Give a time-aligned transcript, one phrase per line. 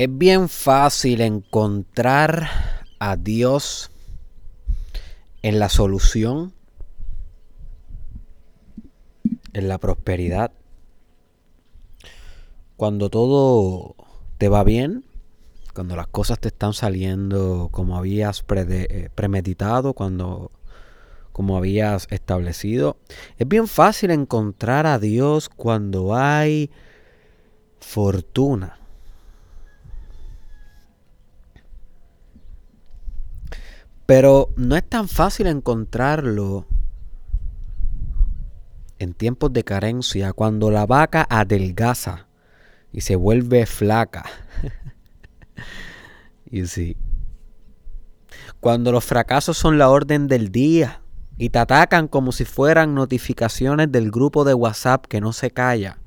[0.00, 2.48] Es bien fácil encontrar
[2.98, 3.90] a Dios
[5.42, 6.54] en la solución,
[9.52, 10.52] en la prosperidad.
[12.78, 13.94] Cuando todo
[14.38, 15.04] te va bien,
[15.74, 20.50] cuando las cosas te están saliendo como habías eh, premeditado, cuando
[21.32, 22.96] como habías establecido.
[23.36, 26.70] Es bien fácil encontrar a Dios cuando hay
[27.80, 28.79] fortuna.
[34.10, 36.66] Pero no es tan fácil encontrarlo
[38.98, 42.26] en tiempos de carencia, cuando la vaca adelgaza
[42.92, 44.24] y se vuelve flaca.
[46.50, 46.96] y sí.
[48.58, 51.02] Cuando los fracasos son la orden del día
[51.38, 55.98] y te atacan como si fueran notificaciones del grupo de WhatsApp que no se calla.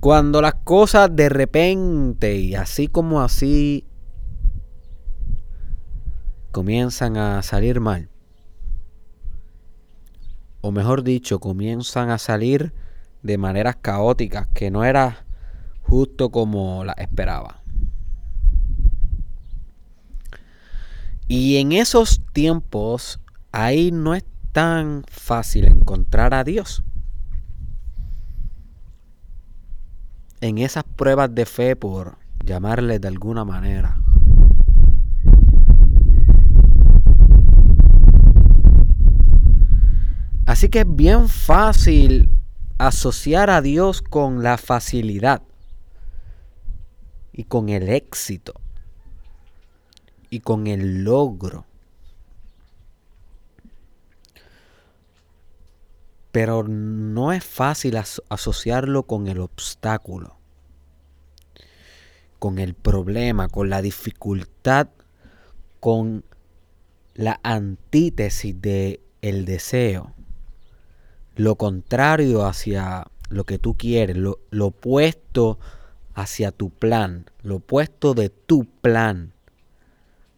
[0.00, 3.86] Cuando las cosas de repente y así como así
[6.52, 8.08] comienzan a salir mal.
[10.60, 12.72] O mejor dicho, comienzan a salir
[13.22, 15.24] de maneras caóticas que no era
[15.82, 17.62] justo como la esperaba.
[21.28, 23.20] Y en esos tiempos,
[23.52, 26.82] ahí no es tan fácil encontrar a Dios.
[30.40, 34.00] En esas pruebas de fe, por llamarle de alguna manera.
[40.50, 42.28] Así que es bien fácil
[42.76, 45.42] asociar a Dios con la facilidad
[47.32, 48.54] y con el éxito
[50.28, 51.66] y con el logro.
[56.32, 57.96] Pero no es fácil
[58.28, 60.36] asociarlo con el obstáculo,
[62.40, 64.88] con el problema, con la dificultad,
[65.78, 66.24] con
[67.14, 70.12] la antítesis de el deseo
[71.36, 75.58] lo contrario hacia lo que tú quieres, lo, opuesto
[76.14, 79.32] hacia tu plan, lo opuesto de tu plan.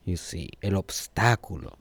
[0.04, 1.76] Y sí, el obstáculo.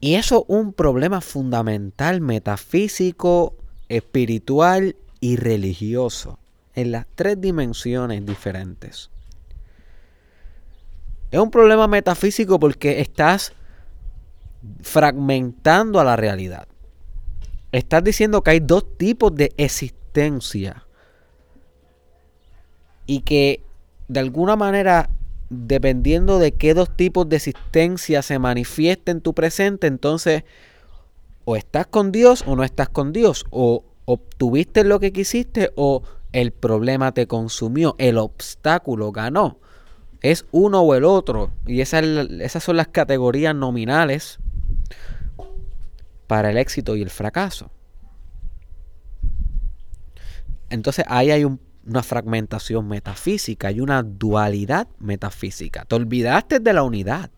[0.00, 3.56] Y eso es un problema fundamental, metafísico,
[3.88, 6.38] espiritual y religioso,
[6.74, 9.10] en las tres dimensiones diferentes.
[11.30, 13.52] Es un problema metafísico porque estás
[14.82, 16.68] fragmentando a la realidad.
[17.72, 20.86] Estás diciendo que hay dos tipos de existencia
[23.06, 23.62] y que
[24.08, 25.10] de alguna manera,
[25.50, 30.44] dependiendo de qué dos tipos de existencia se manifiesta en tu presente, entonces
[31.44, 36.02] o estás con Dios o no estás con Dios, o obtuviste lo que quisiste o
[36.32, 39.58] el problema te consumió, el obstáculo ganó.
[40.20, 41.52] Es uno o el otro.
[41.66, 44.40] Y esas, esas son las categorías nominales
[46.28, 47.72] para el éxito y el fracaso.
[50.70, 55.84] Entonces ahí hay una fragmentación metafísica, hay una dualidad metafísica.
[55.84, 57.30] Te olvidaste de la unidad.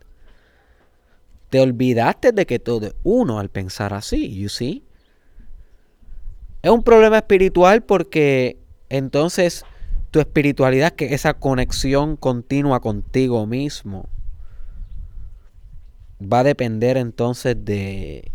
[1.49, 4.85] Te olvidaste de que todo es uno al pensar así, you see?
[6.63, 8.59] Es un problema espiritual porque
[8.89, 9.65] entonces
[10.11, 14.09] tu espiritualidad, que esa conexión continua contigo mismo,
[16.21, 18.33] va a depender entonces de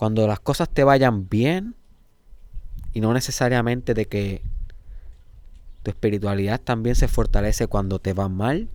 [0.00, 1.74] cuando las cosas te vayan bien
[2.94, 4.42] y no necesariamente de que
[5.82, 8.70] tu espiritualidad también se fortalece cuando te va mal.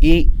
[0.00, 0.32] Y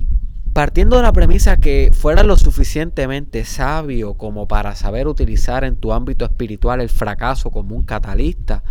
[0.52, 5.92] partiendo de la premisa que fueras lo suficientemente sabio como para saber utilizar en tu
[5.92, 8.64] ámbito espiritual el fracaso como un catalista,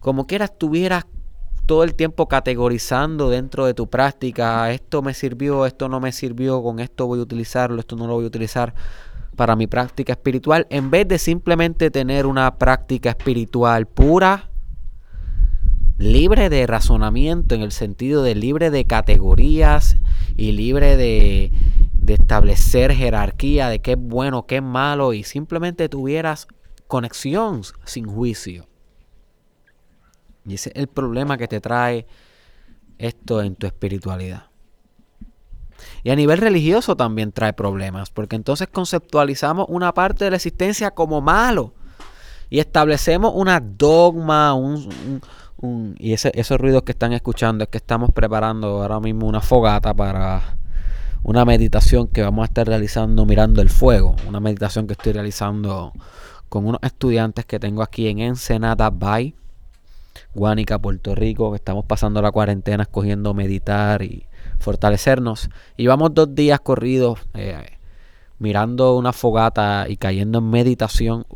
[0.00, 1.06] como quieras tuvieras
[1.66, 6.62] todo el tiempo categorizando dentro de tu práctica, esto me sirvió, esto no me sirvió,
[6.62, 8.74] con esto voy a utilizarlo, esto no lo voy a utilizar
[9.34, 14.48] para mi práctica espiritual, en vez de simplemente tener una práctica espiritual pura,
[15.98, 19.96] libre de razonamiento, en el sentido de libre de categorías
[20.36, 21.52] y libre de,
[21.92, 26.46] de establecer jerarquía de qué es bueno, qué es malo, y simplemente tuvieras
[26.86, 28.66] conexión sin juicio.
[30.46, 32.06] Y ese es el problema que te trae
[32.98, 34.44] esto en tu espiritualidad.
[36.02, 40.92] Y a nivel religioso también trae problemas, porque entonces conceptualizamos una parte de la existencia
[40.92, 41.74] como malo
[42.48, 44.88] y establecemos una dogma, un,
[45.98, 50.56] y esos ruidos que están escuchando es que estamos preparando ahora mismo una fogata para
[51.22, 55.92] una meditación que vamos a estar realizando mirando el fuego, una meditación que estoy realizando
[56.48, 59.34] con unos estudiantes que tengo aquí en Ensenada Bay,
[60.36, 64.26] Guánica, Puerto Rico, que estamos pasando la cuarentena escogiendo meditar y
[64.60, 65.50] fortalecernos.
[65.76, 67.78] Y vamos dos días corridos eh,
[68.38, 71.26] mirando una fogata y cayendo en meditación.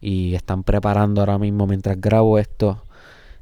[0.00, 2.84] Y están preparando ahora mismo, mientras grabo esto,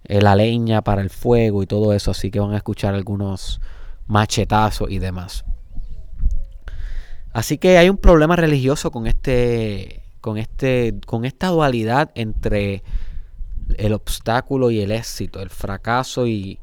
[0.05, 2.11] eh, la leña para el fuego y todo eso.
[2.11, 3.61] Así que van a escuchar algunos
[4.06, 5.45] machetazos y demás.
[7.33, 12.83] Así que hay un problema religioso con este, con este, con esta dualidad entre
[13.77, 16.61] el obstáculo y el éxito, el fracaso y,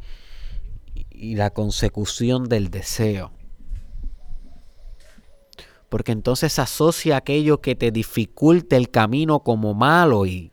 [1.09, 3.31] y la consecución del deseo.
[5.89, 10.51] Porque entonces asocia aquello que te dificulte el camino como malo y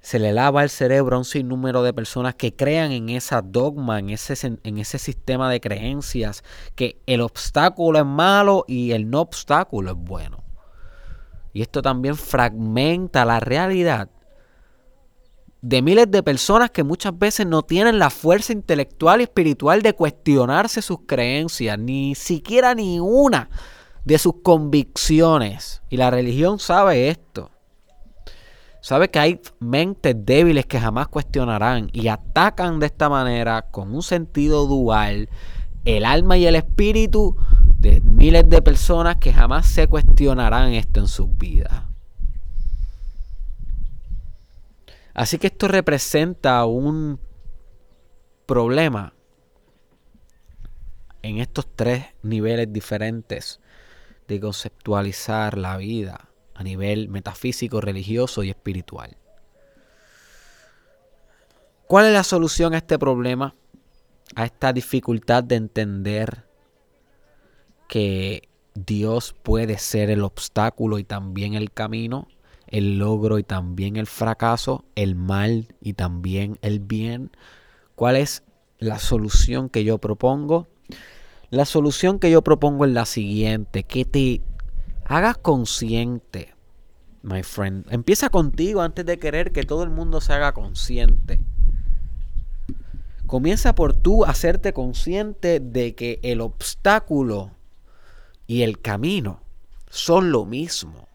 [0.00, 3.98] se le lava el cerebro a un sinnúmero de personas que crean en esa dogma,
[3.98, 6.42] en ese, en ese sistema de creencias,
[6.74, 10.42] que el obstáculo es malo y el no obstáculo es bueno.
[11.52, 14.10] Y esto también fragmenta la realidad
[15.62, 19.94] de miles de personas que muchas veces no tienen la fuerza intelectual y espiritual de
[19.94, 23.50] cuestionarse sus creencias, ni siquiera ni una
[24.04, 25.82] de sus convicciones.
[25.90, 27.50] Y la religión sabe esto.
[28.80, 34.02] Sabe que hay mentes débiles que jamás cuestionarán y atacan de esta manera con un
[34.02, 35.28] sentido dual
[35.84, 37.36] el alma y el espíritu
[37.78, 41.89] de miles de personas que jamás se cuestionarán esto en sus vidas.
[45.14, 47.18] Así que esto representa un
[48.46, 49.14] problema
[51.22, 53.60] en estos tres niveles diferentes
[54.28, 59.16] de conceptualizar la vida a nivel metafísico, religioso y espiritual.
[61.86, 63.54] ¿Cuál es la solución a este problema?
[64.36, 66.44] A esta dificultad de entender
[67.88, 72.28] que Dios puede ser el obstáculo y también el camino,
[72.70, 77.30] el logro y también el fracaso, el mal y también el bien.
[77.94, 78.44] ¿Cuál es
[78.78, 80.68] la solución que yo propongo?
[81.50, 84.40] La solución que yo propongo es la siguiente, que te
[85.04, 86.54] hagas consciente,
[87.22, 87.86] my friend.
[87.90, 91.40] Empieza contigo antes de querer que todo el mundo se haga consciente.
[93.26, 97.52] Comienza por tú hacerte consciente de que el obstáculo
[98.46, 99.42] y el camino
[99.88, 101.09] son lo mismo.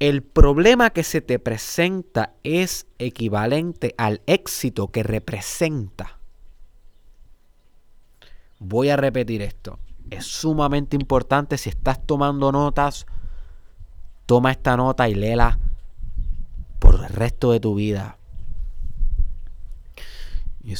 [0.00, 6.18] El problema que se te presenta es equivalente al éxito que representa.
[8.60, 9.78] Voy a repetir esto
[10.10, 11.58] es sumamente importante.
[11.58, 13.06] Si estás tomando notas,
[14.26, 15.58] toma esta nota y léela
[16.78, 18.18] por el resto de tu vida.
[20.62, 20.76] You.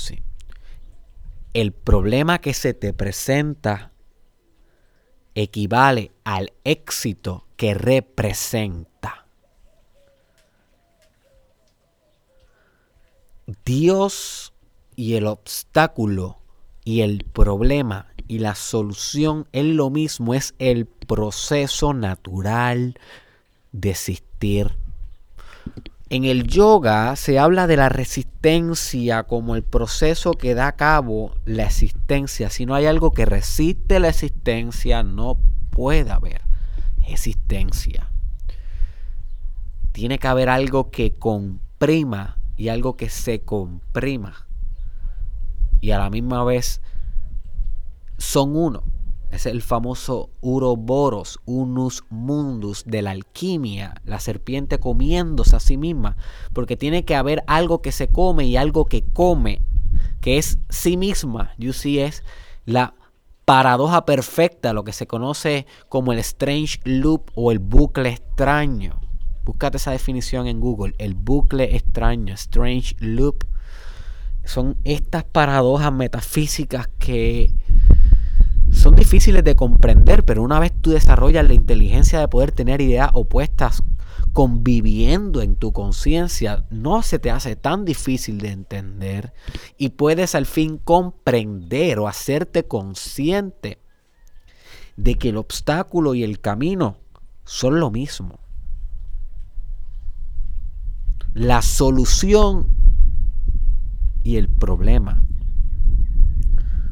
[1.55, 3.93] El problema que se te presenta
[5.35, 8.98] equivale al éxito que representa.
[13.65, 14.53] Dios
[14.95, 16.39] y el obstáculo
[16.85, 22.99] y el problema y la solución es lo mismo, es el proceso natural
[23.73, 24.77] de existir.
[26.11, 31.35] En el yoga se habla de la resistencia como el proceso que da a cabo
[31.45, 32.51] la existencia.
[32.51, 35.39] Si no hay algo que resiste la existencia, no
[35.71, 36.43] puede haber
[37.07, 38.11] existencia.
[39.93, 44.47] Tiene que haber algo que comprima y algo que se comprima.
[45.81, 46.83] Y a la misma vez
[48.19, 48.83] son uno.
[49.31, 56.17] Es el famoso Uroboros, Unus Mundus de la alquimia, la serpiente comiéndose a sí misma,
[56.53, 59.63] porque tiene que haber algo que se come y algo que come,
[60.21, 61.53] que es sí misma.
[61.73, 62.25] See, es
[62.65, 62.95] la
[63.45, 69.08] paradoja perfecta, lo que se conoce como el strange loop o el bucle extraño.
[69.49, 73.45] Búscate esa definición en Google, el bucle extraño, strange loop.
[74.45, 77.51] Son estas paradojas metafísicas que
[78.71, 83.09] son difíciles de comprender, pero una vez tú desarrollas la inteligencia de poder tener ideas
[83.15, 83.83] opuestas
[84.35, 89.33] conviviendo en tu conciencia, no se te hace tan difícil de entender
[89.79, 93.79] y puedes al fin comprender o hacerte consciente
[94.99, 96.99] de que el obstáculo y el camino
[97.45, 98.41] son lo mismo.
[101.35, 102.69] La solución
[104.23, 105.25] y el problema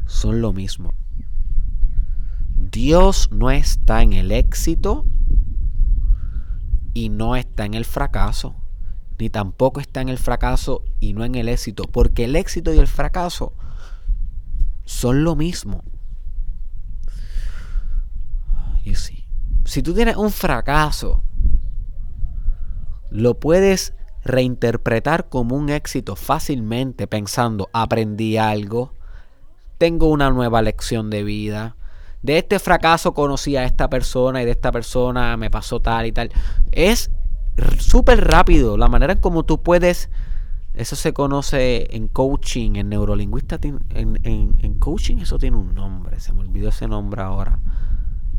[0.05, 0.93] son lo mismo.
[2.55, 5.05] Dios no está en el éxito
[6.93, 8.55] y no está en el fracaso,
[9.19, 12.79] ni tampoco está en el fracaso y no en el éxito, porque el éxito y
[12.79, 13.53] el fracaso
[14.85, 15.83] son lo mismo.
[19.67, 21.23] Si tú tienes un fracaso,
[23.11, 23.93] lo puedes
[24.27, 28.93] reinterpretar como un éxito fácilmente pensando, aprendí algo,
[29.77, 31.75] tengo una nueva lección de vida,
[32.21, 36.11] de este fracaso conocí a esta persona y de esta persona me pasó tal y
[36.11, 36.31] tal.
[36.71, 37.11] Es
[37.79, 40.09] súper rápido la manera en cómo tú puedes,
[40.73, 46.33] eso se conoce en coaching, en neurolingüista, en, en coaching eso tiene un nombre, se
[46.33, 47.59] me olvidó ese nombre ahora.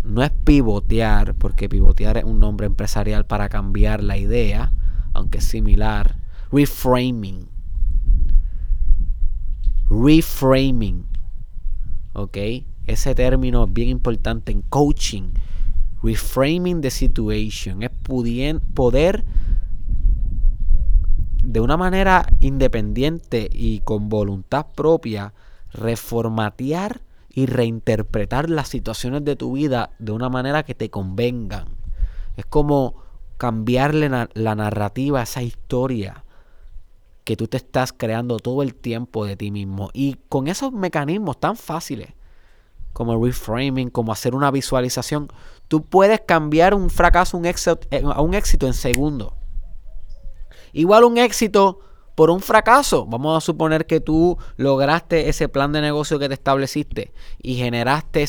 [0.05, 4.73] No es pivotear, porque pivotear es un nombre empresarial para cambiar la idea
[5.15, 6.17] aunque similar.
[6.51, 7.49] Reframing.
[9.91, 11.07] Reframing.
[12.15, 12.37] ¿Ok?
[12.87, 15.33] Ese término es bien importante en coaching.
[16.03, 17.83] Reframing the situation.
[17.83, 19.25] Es poder
[21.43, 25.33] de una manera independiente y con voluntad propia
[25.73, 31.69] reformatear y reinterpretar las situaciones de tu vida de una manera que te convengan.
[32.37, 32.97] Es como
[33.39, 36.25] cambiarle la narrativa a esa historia
[37.29, 39.91] que tú te estás creando todo el tiempo de ti mismo.
[39.93, 42.15] Y con esos mecanismos tan fáciles
[42.95, 45.29] como reframing, como hacer una visualización,
[45.69, 49.37] tú puedes cambiar un fracaso eh, a un éxito en segundo.
[50.73, 51.81] Igual un éxito
[52.15, 53.05] por un fracaso.
[53.05, 58.27] Vamos a suponer que tú lograste ese plan de negocio que te estableciste y generaste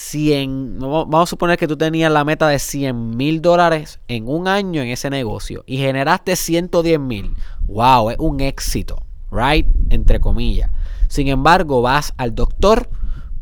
[0.00, 4.46] 100, vamos a suponer que tú tenías la meta de 100 mil dólares en un
[4.46, 7.34] año en ese negocio y generaste 110 mil.
[7.66, 9.02] Wow, es un éxito,
[9.32, 9.66] right?
[9.90, 10.70] Entre comillas.
[11.08, 12.88] Sin embargo, vas al doctor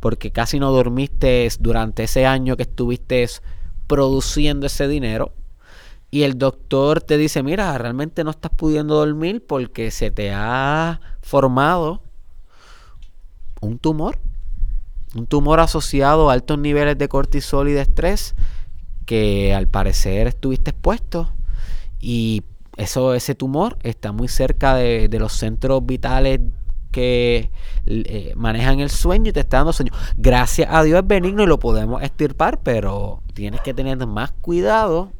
[0.01, 3.29] porque casi no dormiste durante ese año que estuviste
[3.87, 5.35] produciendo ese dinero.
[6.11, 11.03] Y el doctor te dice, mira, realmente no estás pudiendo dormir porque se te ha
[11.21, 12.03] formado
[13.61, 14.19] un tumor
[15.17, 18.35] un tumor asociado a altos niveles de cortisol y de estrés
[19.07, 21.31] que al parecer estuviste expuesto
[22.01, 22.43] y
[22.77, 26.41] eso, ese tumor está muy cerca de, los centros vitales
[26.93, 27.51] que
[27.87, 29.93] eh, manejan el sueño y te está dando sueño.
[30.17, 35.11] Gracias a Dios es benigno y lo podemos estirpar, pero tienes que tener más cuidado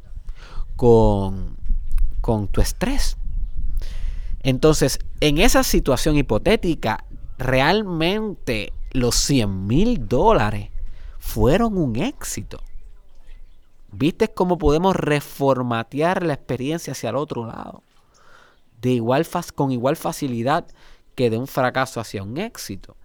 [0.77, 1.57] con,
[2.21, 3.17] con tu estrés.
[4.43, 7.05] Entonces, en esa situación hipotética,
[7.39, 10.71] realmente los 100 mil dólares
[11.19, 12.63] fueron un éxito.
[13.93, 17.83] ¿Viste cómo podemos reformatear la experiencia hacia el otro lado?
[18.81, 20.67] De igual con igual facilidad
[21.15, 22.97] que de un fracaso hacia un éxito.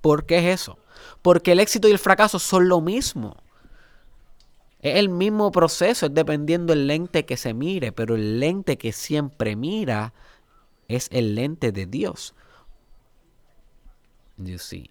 [0.00, 0.78] ¿Por qué es eso?
[1.22, 3.36] Porque el éxito y el fracaso son lo mismo.
[4.80, 8.92] Es el mismo proceso, es dependiendo del lente que se mire, pero el lente que
[8.92, 10.12] siempre mira
[10.86, 12.34] es el lente de Dios.
[14.38, 14.90] You see.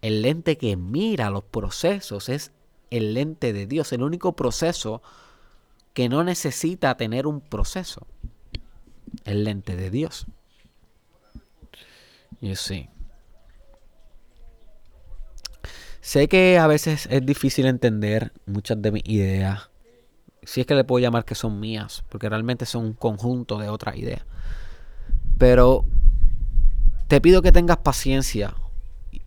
[0.00, 2.52] El lente que mira los procesos es
[2.90, 5.02] el lente de Dios, el único proceso
[5.92, 8.06] que no necesita tener un proceso.
[9.24, 10.26] El lente de Dios.
[12.40, 12.88] You see.
[16.00, 19.68] Sé que a veces es difícil entender muchas de mis ideas.
[20.42, 23.68] Si es que le puedo llamar que son mías, porque realmente son un conjunto de
[23.68, 24.22] otras ideas.
[25.36, 25.84] Pero
[27.08, 28.54] te pido que tengas paciencia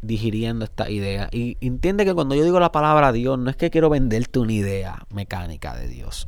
[0.02, 1.30] digiriendo esta idea.
[1.32, 4.54] Y entiende que cuando yo digo la palabra Dios, no es que quiero venderte una
[4.54, 6.28] idea mecánica de Dios.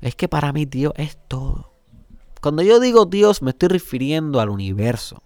[0.00, 1.72] Es que para mí Dios es todo.
[2.40, 5.22] Cuando yo digo Dios, me estoy refiriendo al universo.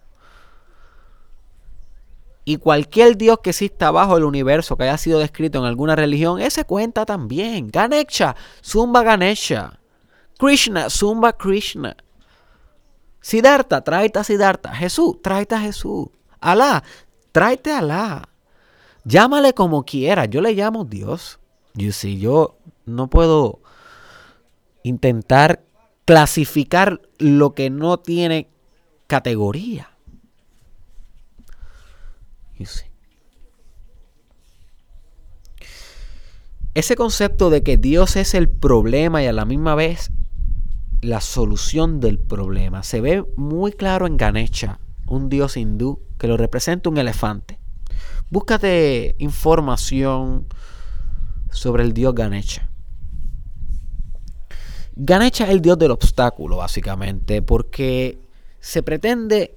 [2.45, 6.41] Y cualquier Dios que exista bajo el universo, que haya sido descrito en alguna religión,
[6.41, 7.69] ese cuenta también.
[7.69, 9.81] Ganesha, Zumba Ganesha.
[10.39, 11.97] Krishna, Zumba Krishna.
[13.21, 14.75] Siddhartha, tráete a Siddhartha.
[14.75, 16.09] Jesús, tráete a Jesús.
[16.41, 16.83] Alá,
[17.33, 18.29] tráete a Alá.
[19.05, 20.29] Llámale como quieras.
[20.31, 21.39] Yo le llamo Dios.
[21.75, 23.61] Yo sí, yo no puedo
[24.83, 25.63] intentar
[26.05, 28.49] clasificar lo que no tiene
[29.07, 29.91] categoría.
[32.59, 32.67] You
[36.75, 40.11] Ese concepto de que Dios es el problema y a la misma vez
[41.01, 42.83] la solución del problema.
[42.83, 47.59] Se ve muy claro en Ganesha, un dios hindú que lo representa un elefante.
[48.31, 50.47] Búscate información
[51.51, 52.69] sobre el dios Ganesha.
[54.97, 58.19] Ganesha es el dios del obstáculo, básicamente, porque
[58.59, 59.57] se pretende,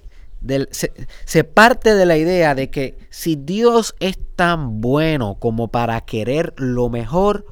[0.70, 0.94] se,
[1.26, 6.54] se parte de la idea de que si Dios es tan bueno como para querer
[6.58, 7.48] lo mejor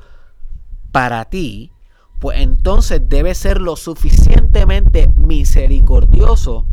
[0.92, 1.72] para ti,
[2.20, 6.66] pues entonces debe ser lo suficientemente misericordioso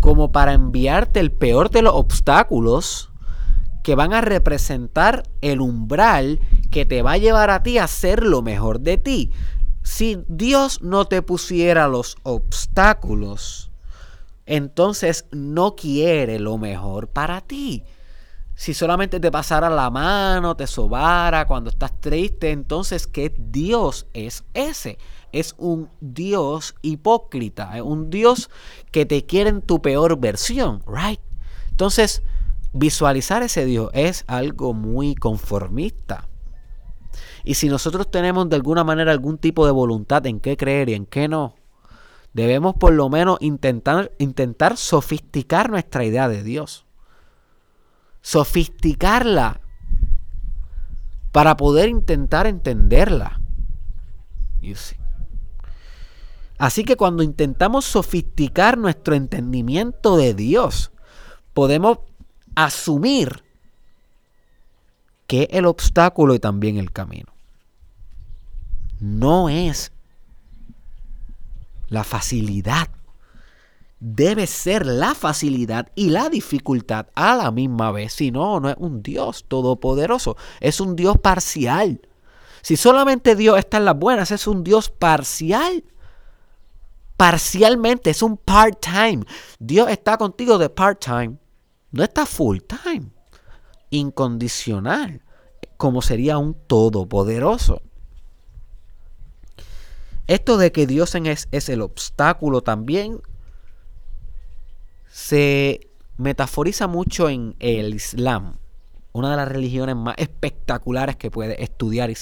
[0.00, 3.10] como para enviarte el peor de los obstáculos
[3.82, 8.22] que van a representar el umbral que te va a llevar a ti a ser
[8.22, 9.32] lo mejor de ti.
[9.82, 13.70] Si Dios no te pusiera los obstáculos,
[14.44, 17.84] entonces no quiere lo mejor para ti.
[18.58, 24.42] Si solamente te pasara la mano, te sobara cuando estás triste, entonces ¿qué Dios es
[24.52, 24.98] ese?
[25.30, 28.50] Es un Dios hipócrita, es un Dios
[28.90, 31.20] que te quiere en tu peor versión, right?
[31.70, 32.24] Entonces,
[32.72, 36.28] visualizar ese Dios es algo muy conformista.
[37.44, 40.94] Y si nosotros tenemos de alguna manera algún tipo de voluntad en qué creer y
[40.94, 41.54] en qué no,
[42.32, 46.87] debemos por lo menos intentar, intentar sofisticar nuestra idea de Dios.
[48.28, 49.62] Sofisticarla
[51.32, 53.40] para poder intentar entenderla.
[56.58, 60.92] Así que cuando intentamos sofisticar nuestro entendimiento de Dios,
[61.54, 62.00] podemos
[62.54, 63.44] asumir
[65.26, 67.32] que el obstáculo y también el camino
[69.00, 69.90] no es
[71.88, 72.90] la facilidad.
[74.00, 78.12] Debe ser la facilidad y la dificultad a la misma vez.
[78.12, 80.36] Si no, no es un Dios todopoderoso.
[80.60, 82.00] Es un Dios parcial.
[82.62, 85.84] Si solamente Dios está en las buenas, es un Dios parcial.
[87.16, 89.24] Parcialmente, es un part-time.
[89.58, 91.36] Dios está contigo de part-time.
[91.90, 93.10] No está full-time.
[93.90, 95.22] Incondicional.
[95.76, 97.82] Como sería un todopoderoso.
[100.28, 103.20] Esto de que Dios es, es el obstáculo también
[105.18, 108.54] se metaforiza mucho en el Islam,
[109.12, 112.16] una de las religiones más espectaculares que puedes estudiar y,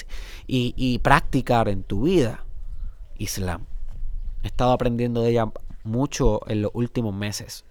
[0.47, 2.43] y, practicar en tu vida.
[3.19, 3.65] Islam.
[4.41, 5.51] He estado aprendiendo de ella
[5.83, 7.65] mucho en los últimos meses.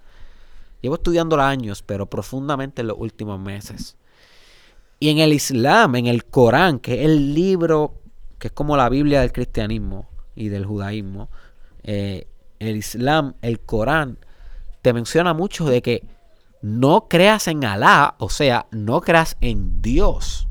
[0.81, 3.97] Llevo estudiándola años, pero profundamente en los últimos meses.
[5.01, 7.95] Y en el Islam, en el Corán, que es el libro
[8.39, 11.31] que es como la Biblia del cristianismo, y del judaísmo,
[11.83, 12.29] eh,
[12.61, 14.19] el Islam, el Corán,
[14.87, 16.07] te menciona mucho de que
[16.63, 20.47] no creas en Alá, o sea, no creas en Dios.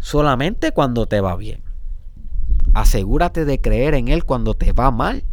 [0.00, 1.62] Solamente cuando te va bien.
[2.74, 5.24] Asegúrate de creer en Él cuando te va mal.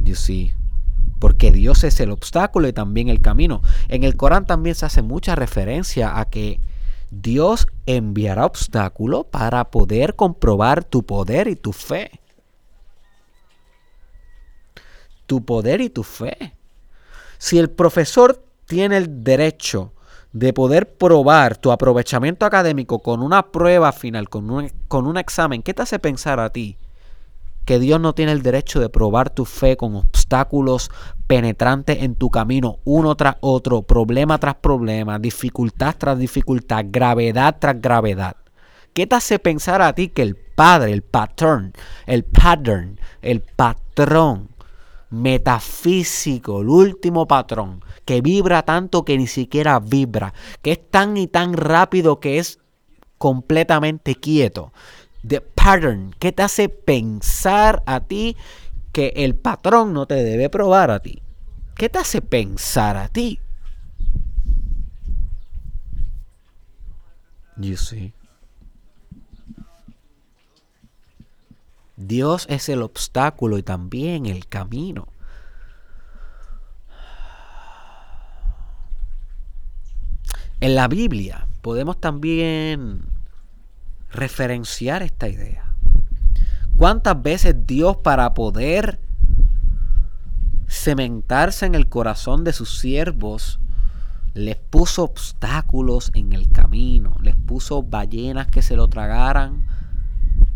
[0.00, 0.52] You see.
[1.20, 3.62] Porque Dios es el obstáculo y también el camino.
[3.88, 6.60] En el Corán también se hace mucha referencia a que
[7.10, 12.20] Dios enviará obstáculos para poder comprobar tu poder y tu fe.
[15.26, 16.54] Tu poder y tu fe.
[17.38, 19.92] Si el profesor tiene el derecho
[20.32, 25.62] de poder probar tu aprovechamiento académico con una prueba final, con un, con un examen,
[25.62, 26.76] ¿qué te hace pensar a ti
[27.64, 30.90] que Dios no tiene el derecho de probar tu fe con obstáculos
[31.26, 37.80] penetrantes en tu camino, uno tras otro, problema tras problema, dificultad tras dificultad, gravedad tras
[37.80, 38.36] gravedad.
[38.92, 41.72] ¿Qué te hace pensar a ti que el Padre, el pattern,
[42.06, 44.50] el pattern, el patrón
[45.22, 51.26] metafísico, el último patrón, que vibra tanto que ni siquiera vibra, que es tan y
[51.26, 52.58] tan rápido que es
[53.18, 54.72] completamente quieto,
[55.26, 56.14] The pattern.
[56.18, 58.36] ¿Qué te hace pensar a ti
[58.92, 61.22] que el patrón no te debe probar a ti?
[61.76, 63.40] ¿Qué te hace pensar a ti?
[67.56, 68.12] You see.
[71.96, 75.08] Dios es el obstáculo y también el camino.
[80.60, 83.02] En la Biblia podemos también
[84.10, 85.74] referenciar esta idea.
[86.76, 88.98] ¿Cuántas veces Dios para poder
[90.66, 93.60] cementarse en el corazón de sus siervos
[94.34, 99.66] les puso obstáculos en el camino, les puso ballenas que se lo tragaran,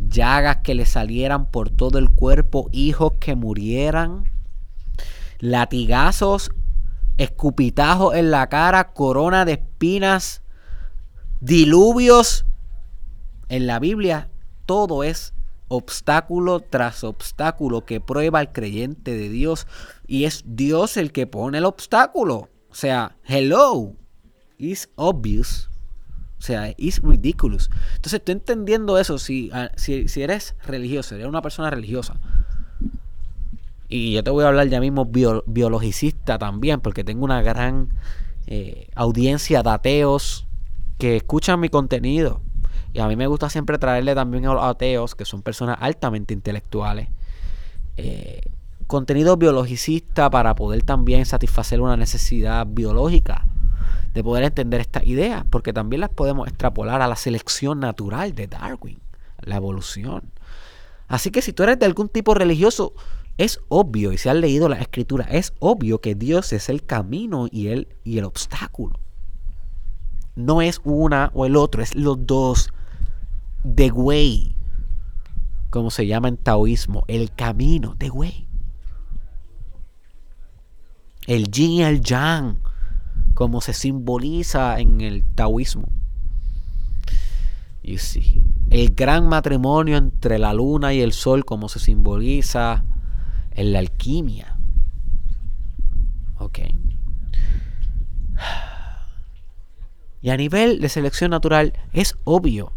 [0.08, 4.24] llagas que le salieran por todo el cuerpo, hijos que murieran,
[5.38, 6.50] latigazos,
[7.16, 10.42] escupitajos en la cara, corona de espinas,
[11.40, 12.44] diluvios
[13.48, 14.28] en la Biblia
[14.68, 15.32] todo es
[15.68, 19.66] obstáculo tras obstáculo que prueba al creyente de Dios
[20.06, 22.50] y es Dios el que pone el obstáculo.
[22.68, 23.94] O sea, hello,
[24.58, 25.67] is obvious.
[26.38, 27.68] O sea, is ridiculous.
[27.96, 32.14] Entonces, estoy entendiendo eso, si, ah, si, eres religioso, eres una persona religiosa,
[33.88, 37.88] y yo te voy a hablar ya mismo biologicista también, porque tengo una gran
[38.46, 40.46] eh, audiencia de ateos
[40.98, 42.42] que escuchan mi contenido
[42.92, 46.34] y a mí me gusta siempre traerle también a los ateos, que son personas altamente
[46.34, 47.08] intelectuales,
[47.96, 48.40] eh,
[48.86, 53.46] contenido biologicista para poder también satisfacer una necesidad biológica
[54.14, 58.46] de poder entender estas ideas, porque también las podemos extrapolar a la selección natural de
[58.46, 59.00] Darwin,
[59.40, 60.32] la evolución.
[61.08, 62.94] Así que si tú eres de algún tipo religioso,
[63.38, 67.46] es obvio, y si has leído la escritura, es obvio que Dios es el camino
[67.50, 68.98] y el, y el obstáculo.
[70.34, 72.72] No es una o el otro, es los dos.
[73.74, 74.56] The way,
[75.70, 78.48] como se llama en taoísmo, el camino, the way.
[81.26, 82.58] El yin y el yang,
[83.38, 85.86] como se simboliza en el taoísmo.
[87.84, 88.42] You see.
[88.68, 92.84] El gran matrimonio entre la luna y el sol, como se simboliza
[93.52, 94.58] en la alquimia.
[96.38, 96.58] Ok.
[100.20, 102.72] Y a nivel de selección natural es obvio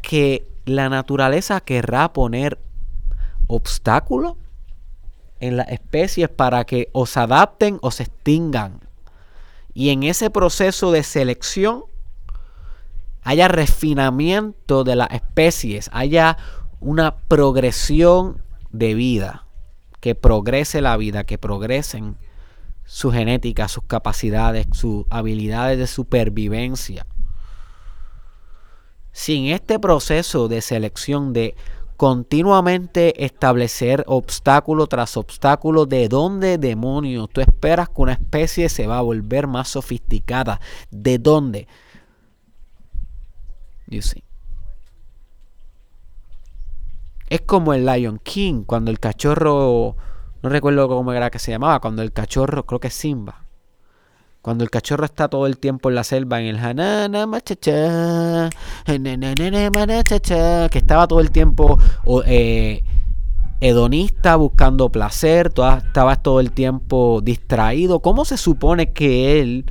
[0.00, 2.60] que la naturaleza querrá poner
[3.48, 4.36] obstáculos
[5.40, 8.85] en las especies para que o se adapten o se extingan.
[9.76, 11.84] Y en ese proceso de selección
[13.20, 16.38] haya refinamiento de las especies, haya
[16.80, 19.44] una progresión de vida,
[20.00, 22.16] que progrese la vida, que progresen
[22.86, 27.04] su genética, sus capacidades, sus habilidades de supervivencia.
[29.12, 31.54] Sin este proceso de selección de
[31.96, 38.98] continuamente establecer obstáculo tras obstáculo de dónde demonios tú esperas que una especie se va
[38.98, 40.60] a volver más sofisticada.
[40.90, 41.66] ¿De dónde?
[43.88, 44.22] You see.
[47.28, 49.96] Es como el Lion King, cuando el cachorro
[50.42, 53.45] no recuerdo cómo era que se llamaba, cuando el cachorro, creo que es Simba.
[54.46, 58.48] Cuando el cachorro está todo el tiempo en la selva, en el hanana machacha,
[60.70, 61.80] que estaba todo el tiempo
[62.26, 62.84] eh,
[63.58, 67.98] hedonista, buscando placer, estaba todo el tiempo distraído.
[67.98, 69.64] ¿Cómo se supone que él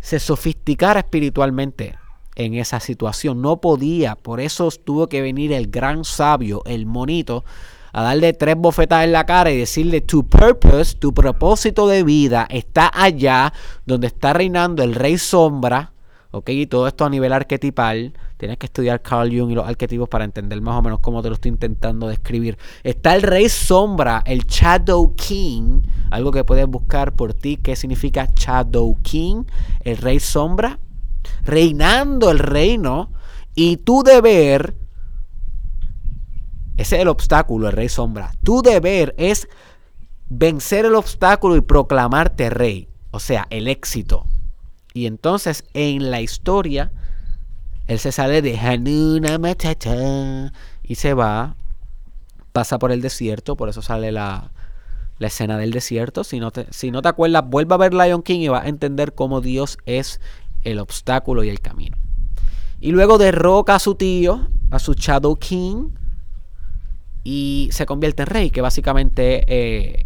[0.00, 1.96] se sofisticara espiritualmente
[2.34, 3.40] en esa situación?
[3.40, 7.44] No podía, por eso tuvo que venir el gran sabio, el monito,
[7.92, 12.46] a darle tres bofetas en la cara y decirle tu purpose, tu propósito de vida
[12.50, 13.52] está allá
[13.84, 15.92] donde está reinando el rey sombra,
[16.30, 16.48] ¿ok?
[16.50, 18.14] Y todo esto a nivel arquetipal.
[18.38, 21.28] Tienes que estudiar Carl Jung y los arquetipos para entender más o menos cómo te
[21.28, 22.58] lo estoy intentando describir.
[22.82, 28.28] Está el rey sombra, el Shadow King, algo que puedes buscar por ti, ¿qué significa
[28.34, 29.44] Shadow King?
[29.80, 30.80] El rey sombra,
[31.44, 33.12] reinando el reino.
[33.54, 34.81] Y tu deber
[36.76, 38.32] ese es el obstáculo, el rey sombra.
[38.42, 39.48] Tu deber es
[40.28, 42.88] vencer el obstáculo y proclamarte rey.
[43.10, 44.26] O sea, el éxito.
[44.94, 46.92] Y entonces en la historia,
[47.86, 51.56] él se sale de Hanuna Machacha y se va,
[52.52, 54.52] pasa por el desierto, por eso sale la,
[55.18, 56.24] la escena del desierto.
[56.24, 58.68] Si no, te, si no te acuerdas, vuelva a ver Lion King y vas a
[58.68, 60.20] entender cómo Dios es
[60.64, 61.98] el obstáculo y el camino.
[62.80, 65.90] Y luego derroca a su tío, a su Shadow King,
[67.24, 70.02] y se convierte en rey, que básicamente eh,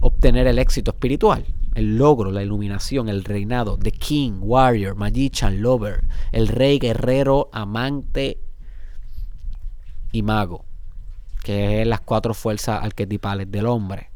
[0.00, 6.04] obtener el éxito espiritual, el logro, la iluminación, el reinado, the king, warrior, magician, lover,
[6.32, 8.40] el rey, guerrero, amante
[10.12, 10.64] y mago,
[11.42, 14.10] que es las cuatro fuerzas arquetipales del hombre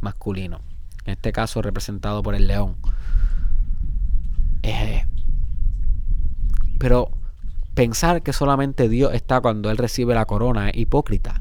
[0.00, 0.60] masculino,
[1.04, 2.76] en este caso representado por el león.
[4.62, 5.04] Eh,
[6.78, 7.10] pero
[7.80, 11.40] Pensar que solamente Dios está cuando Él recibe la corona es hipócrita.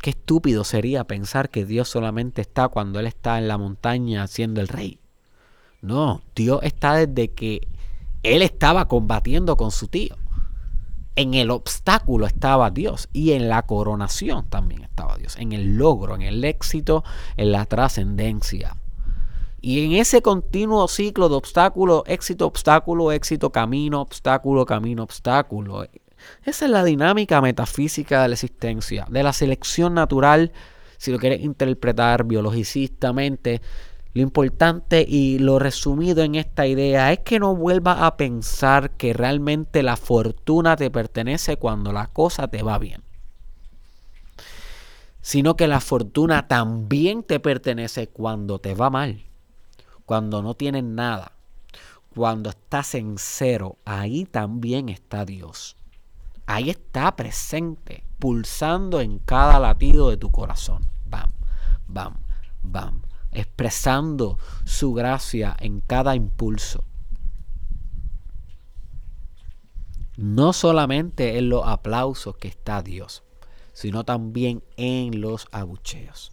[0.00, 4.62] Qué estúpido sería pensar que Dios solamente está cuando Él está en la montaña siendo
[4.62, 5.00] el rey.
[5.82, 7.68] No, Dios está desde que
[8.22, 10.16] Él estaba combatiendo con su tío.
[11.14, 15.36] En el obstáculo estaba Dios y en la coronación también estaba Dios.
[15.36, 17.04] En el logro, en el éxito,
[17.36, 18.79] en la trascendencia.
[19.62, 25.86] Y en ese continuo ciclo de obstáculo, éxito, obstáculo, éxito, camino, obstáculo, camino, obstáculo.
[26.44, 30.52] Esa es la dinámica metafísica de la existencia, de la selección natural,
[30.96, 33.60] si lo quieres interpretar biologicistamente.
[34.14, 39.12] Lo importante y lo resumido en esta idea es que no vuelvas a pensar que
[39.12, 43.02] realmente la fortuna te pertenece cuando la cosa te va bien
[45.22, 49.29] sino que la fortuna también te pertenece cuando te va mal
[50.10, 51.30] cuando no tienes nada,
[52.16, 55.76] cuando estás en cero, ahí también está Dios.
[56.46, 60.84] Ahí está presente, pulsando en cada latido de tu corazón.
[61.06, 61.30] Bam,
[61.86, 62.16] bam,
[62.60, 63.02] bam.
[63.30, 66.82] Expresando su gracia en cada impulso.
[70.16, 73.22] No solamente en los aplausos que está Dios,
[73.72, 76.32] sino también en los abucheos.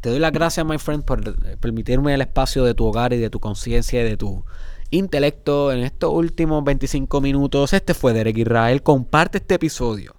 [0.00, 3.30] Te doy las gracias, my friend, por permitirme el espacio de tu hogar y de
[3.30, 4.44] tu conciencia y de tu
[4.90, 7.72] intelecto en estos últimos 25 minutos.
[7.72, 8.82] Este fue Derek Israel.
[8.82, 10.16] Comparte este episodio.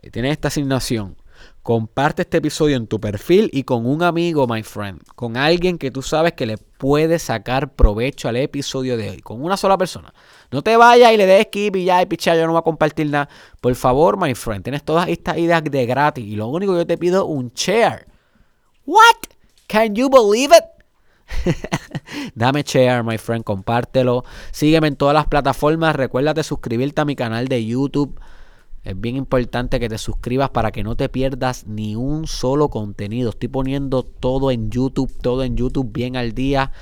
[0.00, 1.16] Eh, tienes esta asignación.
[1.62, 5.00] Comparte este episodio en tu perfil y con un amigo, my friend.
[5.14, 9.20] Con alguien que tú sabes que le puede sacar provecho al episodio de hoy.
[9.20, 10.12] Con una sola persona.
[10.50, 12.62] No te vayas y le des skip y ya, y picha, yo no voy a
[12.62, 13.28] compartir nada.
[13.60, 14.64] Por favor, my friend.
[14.64, 16.26] Tienes todas estas ideas de gratis.
[16.26, 18.06] Y lo único que yo te pido un share
[18.84, 19.28] What?
[19.68, 20.64] Can you believe it?
[22.34, 24.24] Dame share, my friend, compártelo.
[24.50, 25.94] Sígueme en todas las plataformas.
[25.94, 28.18] Recuerda suscribirte a mi canal de YouTube.
[28.84, 33.30] Es bien importante que te suscribas para que no te pierdas ni un solo contenido.
[33.30, 36.72] Estoy poniendo todo en YouTube, todo en YouTube bien al día.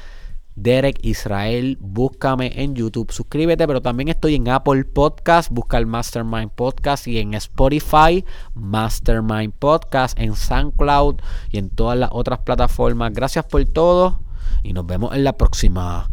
[0.57, 1.79] Derek Israel.
[1.81, 7.19] Búscame en YouTube, suscríbete, pero también estoy en Apple Podcast, busca el Mastermind Podcast y
[7.19, 11.17] en Spotify, Mastermind Podcast, en SoundCloud
[11.51, 13.13] y en todas las otras plataformas.
[13.13, 14.21] Gracias por todo
[14.63, 16.09] y nos vemos en la próxima,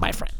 [0.00, 0.39] my friend.